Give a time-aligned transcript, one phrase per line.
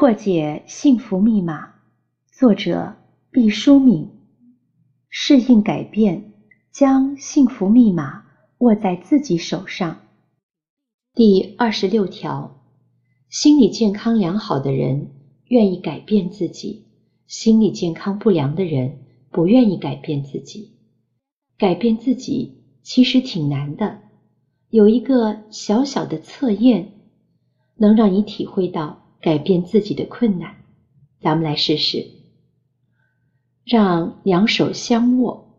[0.00, 1.70] 破解幸福密码，
[2.30, 2.94] 作者
[3.32, 4.08] 毕淑敏。
[5.08, 6.34] 适应改变，
[6.70, 8.24] 将幸福密码
[8.58, 10.02] 握在自己手上。
[11.14, 12.60] 第二十六条：
[13.28, 15.10] 心理健康良好的人
[15.46, 16.84] 愿意改变自己，
[17.26, 19.00] 心理健康不良的人
[19.32, 20.76] 不愿意改变自己。
[21.58, 23.98] 改变自己其实挺难的，
[24.70, 26.92] 有一个小小的测验，
[27.74, 29.07] 能让你体会到。
[29.20, 30.56] 改变自己的困难，
[31.20, 32.06] 咱们来试试。
[33.64, 35.58] 让两手相握，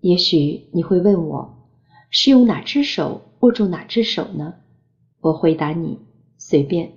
[0.00, 1.68] 也许你会问我，
[2.10, 4.54] 是用哪只手握住哪只手呢？
[5.20, 5.98] 我回答你，
[6.36, 6.92] 随便。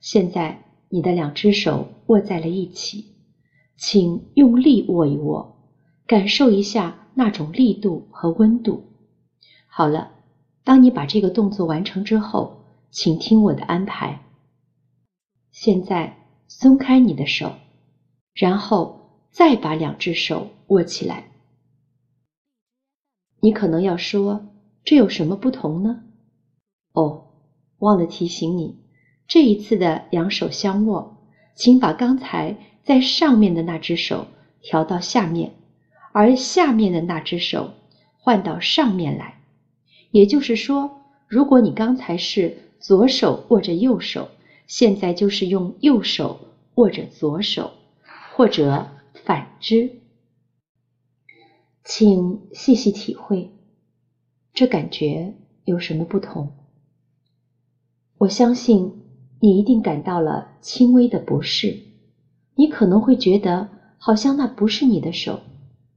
[0.00, 3.06] 现在你的两只手握在了一起，
[3.76, 5.56] 请用力握一握，
[6.06, 8.84] 感受一下那种力度和温度。
[9.66, 10.12] 好了，
[10.62, 14.23] 当你把这个动作完成之后，请听我的安排。
[15.54, 16.16] 现在
[16.48, 17.52] 松开你的手，
[18.34, 21.30] 然后再把两只手握起来。
[23.38, 24.46] 你可能要说，
[24.84, 26.02] 这有什么不同呢？
[26.92, 27.26] 哦，
[27.78, 28.80] 忘了提醒你，
[29.28, 31.18] 这一次的两手相握，
[31.54, 34.26] 请把刚才在上面的那只手
[34.60, 35.52] 调到下面，
[36.10, 37.74] 而下面的那只手
[38.18, 39.40] 换到上面来。
[40.10, 44.28] 也就是说，如果你刚才是左手握着右手。
[44.66, 46.40] 现在就是用右手
[46.74, 47.72] 握着左手，
[48.34, 48.88] 或者
[49.24, 50.00] 反之，
[51.84, 53.50] 请细细体会，
[54.52, 56.52] 这感觉有什么不同？
[58.18, 59.02] 我相信
[59.40, 61.78] 你一定感到了轻微的不适，
[62.54, 65.40] 你可能会觉得好像那不是你的手，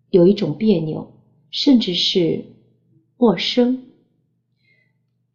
[0.09, 1.13] 有一种别扭，
[1.51, 2.44] 甚至是
[3.16, 3.83] 陌生。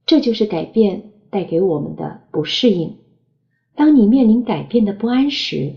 [0.05, 2.99] 这就是改变带给我们的不适应。
[3.75, 5.75] 当你面临改变的不安时，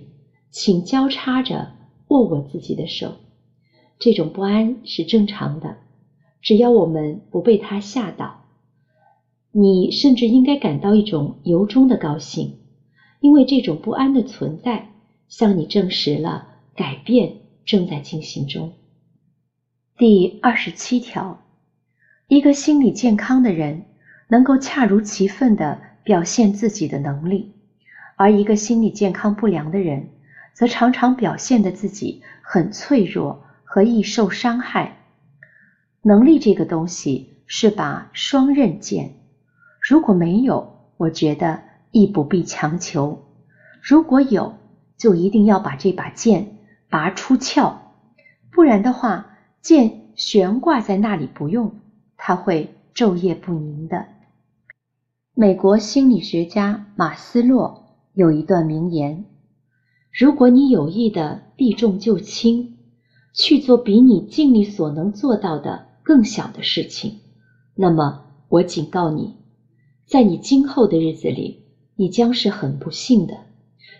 [0.52, 1.74] 请交叉着
[2.08, 3.16] 握握自己的手。
[3.98, 5.78] 这种不安是正常的，
[6.42, 8.42] 只要我们不被它吓倒。
[9.52, 12.58] 你甚至应该感到一种由衷的高兴，
[13.22, 14.90] 因为这种不安的存在
[15.30, 18.74] 向你证实了改变正在进行中。
[19.98, 21.42] 第二十七条，
[22.28, 23.86] 一个心理健康的人
[24.28, 27.55] 能够恰如其分地表现自己的能力。
[28.18, 30.10] 而一个心理健康不良的人，
[30.54, 34.98] 则常常表现的自己很脆弱和易受伤害。
[36.02, 39.16] 能力这个东西是把双刃剑，
[39.82, 41.62] 如果没有，我觉得
[41.92, 43.20] 亦不必强求；
[43.82, 44.56] 如果有，
[44.98, 46.58] 就一定要把这把剑
[46.90, 47.80] 拔出鞘，
[48.52, 51.76] 不然的话，剑悬挂在那里不用，
[52.16, 54.06] 它会昼夜不宁的。
[55.34, 57.85] 美国心理学家马斯洛。
[58.16, 59.26] 有一段名言
[60.10, 62.78] ：“如果你有意的避重就轻，
[63.34, 67.20] 去做比你尽力所能做到的更小的事情，
[67.76, 69.34] 那么我警告你，
[70.06, 71.66] 在你今后的日子里，
[71.98, 73.38] 你将是很不幸的，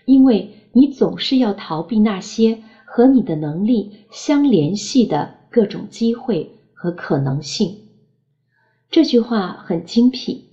[0.06, 7.80] 因为你总是要逃避那些和你的能力相联系的各种机会和可能性。”
[8.88, 10.44] 这句话很精辟，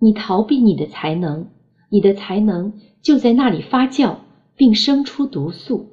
[0.00, 1.46] 你逃避你的才能。
[1.90, 4.16] 你的才能就在那里发酵，
[4.56, 5.90] 并生出毒素。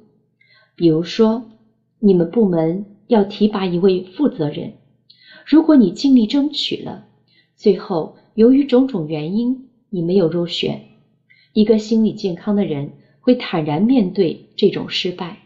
[0.74, 1.44] 比如说，
[1.98, 4.74] 你们部门要提拔一位负责人，
[5.44, 7.04] 如果你尽力争取了，
[7.56, 10.82] 最后由于种种原因你没有入选，
[11.52, 15.38] 一个心理健康的人会坦然面对这种失败，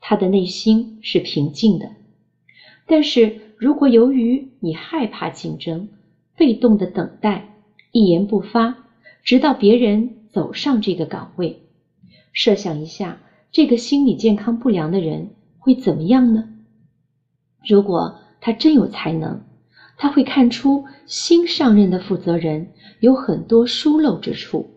[0.00, 1.90] 他的内心是平静的。
[2.86, 5.88] 但是如果由于你害怕竞争，
[6.36, 7.54] 被动的等待，
[7.92, 8.85] 一言不发。
[9.26, 11.60] 直到别人走上这个岗位，
[12.32, 13.18] 设想一下，
[13.50, 16.48] 这个心理健康不良的人会怎么样呢？
[17.68, 19.40] 如果他真有才能，
[19.96, 22.68] 他会看出新上任的负责人
[23.00, 24.70] 有很多疏漏之处，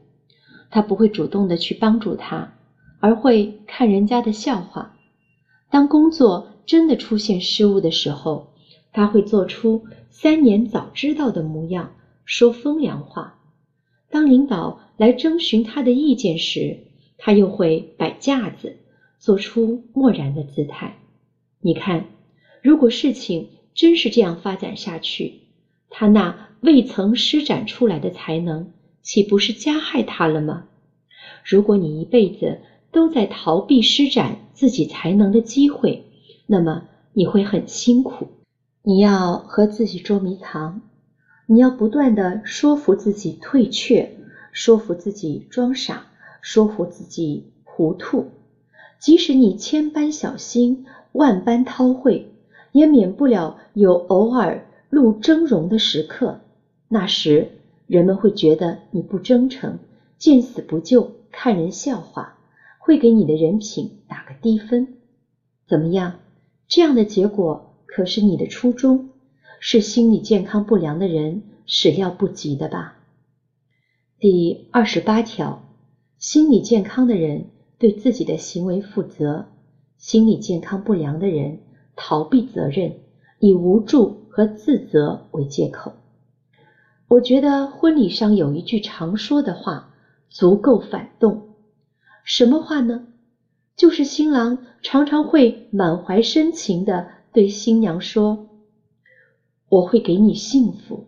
[0.72, 2.56] 他不会主动的去帮助他，
[3.00, 4.96] 而会看人家的笑话。
[5.70, 8.52] 当工作真的出现失误的时候，
[8.92, 11.92] 他会做出三年早知道的模样，
[12.26, 13.36] 说风凉话。
[14.10, 16.80] 当领导来征询他的意见时，
[17.18, 18.78] 他又会摆架子，
[19.20, 20.98] 做出漠然的姿态。
[21.62, 22.06] 你看，
[22.62, 25.42] 如果事情真是这样发展下去，
[25.90, 28.72] 他那未曾施展出来的才能，
[29.02, 30.66] 岂不是加害他了吗？
[31.44, 32.62] 如果你一辈子
[32.92, 36.04] 都在逃避施展自己才能的机会，
[36.48, 38.28] 那么你会很辛苦。
[38.82, 40.82] 你要和自己捉迷藏。
[41.52, 44.16] 你要不断的说服自己退却，
[44.52, 46.04] 说服自己装傻，
[46.42, 48.28] 说服自己糊涂。
[49.00, 52.28] 即使你千般小心，万般韬晦，
[52.72, 56.42] 也免不了有偶尔露峥嵘的时刻。
[56.88, 57.48] 那时，
[57.88, 59.80] 人们会觉得你不真诚，
[60.20, 62.38] 见死不救，看人笑话，
[62.78, 65.00] 会给你的人品打个低分。
[65.68, 66.20] 怎么样？
[66.68, 69.09] 这样的结果可是你的初衷，
[69.60, 72.96] 是心理健康不良的人始料不及的吧？
[74.18, 75.62] 第二十八条，
[76.18, 77.46] 心理健康的人
[77.78, 79.48] 对自己的行为负责，
[79.98, 81.60] 心理健康不良的人
[81.96, 82.96] 逃避责任，
[83.40, 85.94] 以无助和自责为借口。
[87.10, 89.94] 我觉得婚礼上有一句常说的话
[90.30, 91.56] 足够反动，
[92.24, 93.08] 什么话呢？
[93.76, 98.49] 就是新郎常常会满怀深情的对新娘说
[99.70, 101.08] ：“我会给你幸福。”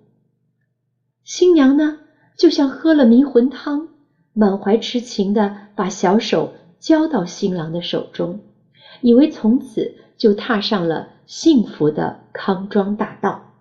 [1.26, 2.00] 新娘呢，
[2.38, 3.90] 就像喝了迷魂汤，
[4.34, 8.40] 满怀痴情的把小手交到新郎的手中，
[9.02, 13.54] 以为从此就踏上了幸福的康庄大道。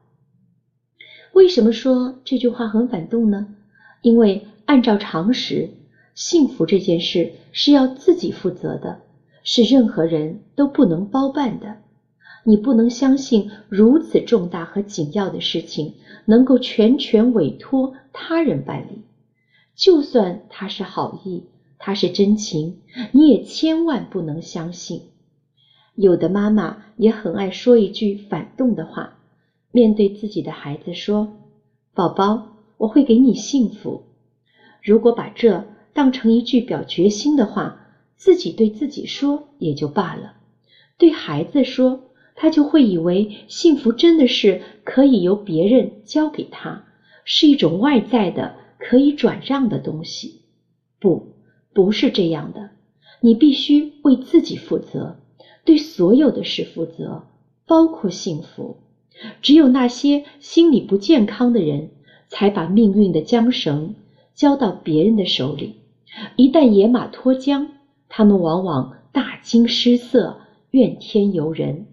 [1.32, 3.54] 为什么说这句话很反动呢？
[4.02, 5.70] 因为按照常识。
[6.12, 9.00] 幸福这件事是要自己负责的，
[9.42, 11.78] 是任何人都不能包办的。
[12.44, 15.94] 你不能相信如此重大和紧要的事情
[16.24, 19.02] 能够全权委托他人办理。
[19.74, 21.44] 就算他是好意，
[21.78, 22.80] 他是真情，
[23.12, 25.02] 你也千万不能相信。
[25.94, 29.18] 有的妈妈也很爱说一句反动的话，
[29.72, 31.36] 面对自己的孩子说
[31.94, 34.02] ：“宝宝，我会给你幸福。”
[34.82, 40.34] 如果把这当成一句表决心的话，自己对自己说也就罢了；
[40.98, 42.00] 对孩子说，
[42.40, 46.84] 他就会以为幸福真的是可以由别人交给他，
[47.22, 50.40] 是一种外在的可以转让的东西。
[50.98, 51.34] 不，
[51.74, 52.70] 不是这样的。
[53.20, 55.18] 你必须为自己负责，
[55.66, 57.24] 对所有的事负责，
[57.66, 58.78] 包括幸福。
[59.42, 61.90] 只有那些心理不健康的人，
[62.28, 63.96] 才把命运的缰绳
[64.34, 65.74] 交到别人的手里。
[66.36, 67.66] 一旦野马脱缰，
[68.08, 70.38] 他们往往大惊失色、
[70.70, 71.84] 怨天尤人，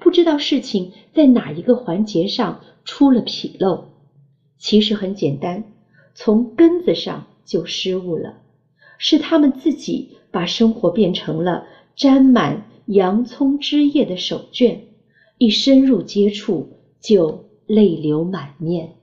[0.00, 3.84] 不知道事情在哪一个环节上出了纰漏。
[4.58, 5.64] 其实很简单，
[6.14, 8.38] 从根子上就失误了，
[8.98, 14.78] 是他们自己把生活变成了沾满洋葱汁液的手绢，
[15.38, 16.68] 一深入接触
[17.00, 18.99] 就泪流满面。